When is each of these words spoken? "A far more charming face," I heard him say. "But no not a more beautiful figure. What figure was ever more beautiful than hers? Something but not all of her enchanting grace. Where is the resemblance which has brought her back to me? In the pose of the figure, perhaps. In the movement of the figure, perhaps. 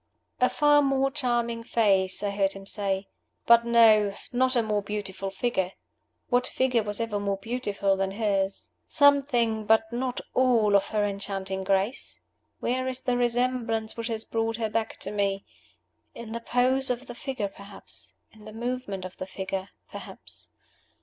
"A 0.39 0.49
far 0.49 0.81
more 0.81 1.11
charming 1.11 1.63
face," 1.63 2.23
I 2.23 2.31
heard 2.31 2.53
him 2.53 2.65
say. 2.65 3.07
"But 3.45 3.67
no 3.67 4.15
not 4.31 4.55
a 4.55 4.63
more 4.63 4.81
beautiful 4.81 5.29
figure. 5.29 5.73
What 6.29 6.47
figure 6.47 6.81
was 6.81 6.99
ever 6.99 7.19
more 7.19 7.37
beautiful 7.37 7.95
than 7.95 8.09
hers? 8.09 8.71
Something 8.87 9.63
but 9.63 9.83
not 9.93 10.19
all 10.33 10.75
of 10.75 10.87
her 10.87 11.05
enchanting 11.05 11.63
grace. 11.63 12.19
Where 12.59 12.87
is 12.87 13.01
the 13.01 13.15
resemblance 13.15 13.95
which 13.95 14.07
has 14.07 14.25
brought 14.25 14.55
her 14.55 14.71
back 14.71 14.97
to 15.01 15.11
me? 15.11 15.45
In 16.15 16.31
the 16.31 16.41
pose 16.41 16.89
of 16.89 17.05
the 17.05 17.13
figure, 17.13 17.49
perhaps. 17.49 18.15
In 18.31 18.45
the 18.45 18.53
movement 18.53 19.05
of 19.05 19.17
the 19.17 19.27
figure, 19.27 19.69
perhaps. 19.91 20.49